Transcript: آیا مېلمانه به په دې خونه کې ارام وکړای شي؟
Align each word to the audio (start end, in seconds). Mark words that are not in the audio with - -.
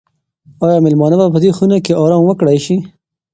آیا 0.65 0.77
مېلمانه 0.85 1.15
به 1.19 1.25
په 1.33 1.39
دې 1.43 1.51
خونه 1.57 1.77
کې 1.85 1.97
ارام 2.03 2.21
وکړای 2.25 2.57
شي؟ 2.65 2.77